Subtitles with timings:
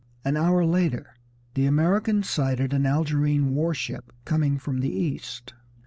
[0.25, 1.13] An hour later
[1.53, 5.53] the Americans sighted an Algerine war ship coming from the east.